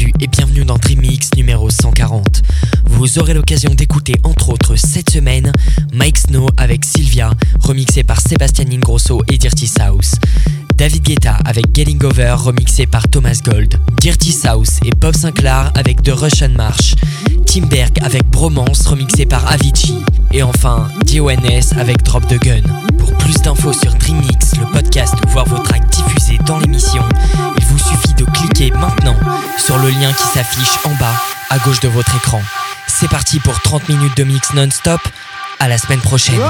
[0.00, 2.42] Et bienvenue dans Dreamix numéro 140.
[2.84, 5.50] Vous aurez l'occasion d'écouter entre autres cette semaine
[5.92, 10.14] Mike Snow avec Sylvia, remixé par Sébastien Ingrosso et Dirty South.
[10.76, 13.74] David Guetta avec Getting Over, remixé par Thomas Gold.
[14.00, 16.94] Dirty South et Bob Sinclair avec The Russian March.
[17.46, 20.04] Timberg avec Bromance, remixé par Avicii.
[20.32, 22.62] Et enfin, DONS avec Drop the Gun.
[22.98, 27.02] Pour plus d'infos sur Dreamix, le podcast ou voir vos tracks diffusés dans l'émission,
[27.58, 29.16] il vous suffit de cliquer maintenant
[29.56, 31.14] sur le lien qui s'affiche en bas
[31.50, 32.42] à gauche de votre écran.
[32.86, 35.00] C'est parti pour 30 minutes de mix non-stop.
[35.60, 36.40] À la semaine prochaine.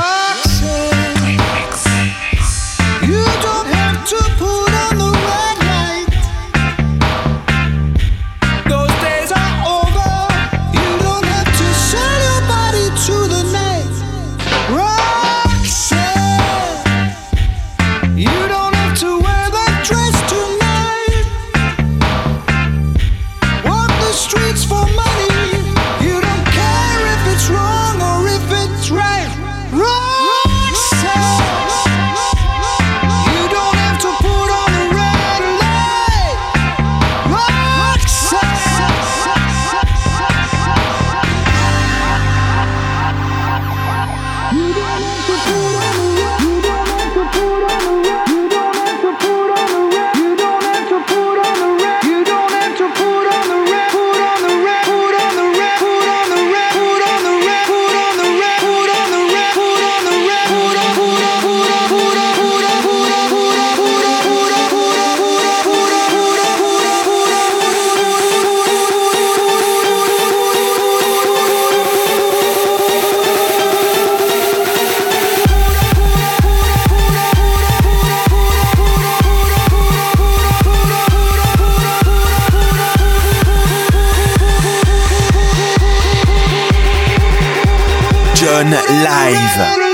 [88.71, 89.88] Live.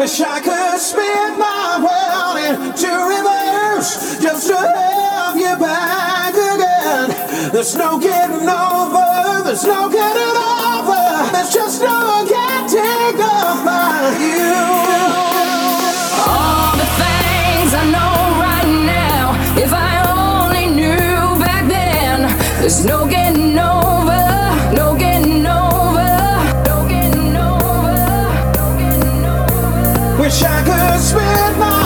[0.00, 7.52] Wish I could spin my world into reverse just to have you back again.
[7.52, 14.56] There's no getting over, there's no getting over, there's just no getting over you.
[16.32, 22.22] All the things I know right now, if I only knew back then,
[22.62, 24.19] there's no getting over,
[30.30, 31.79] Wish I could spin my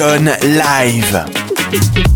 [0.00, 2.09] Live.